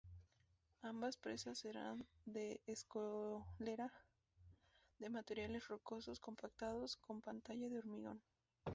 [0.81, 3.93] Ambas presas serán de escollera
[4.97, 8.19] de materiales rocosos compactados, con pantalla de hormigón.